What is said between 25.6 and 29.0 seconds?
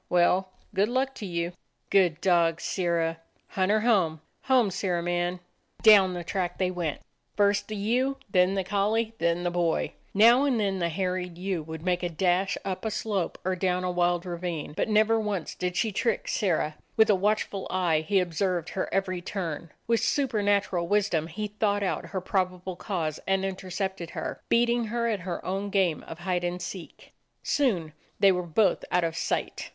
game of hide and seek. Soon they were both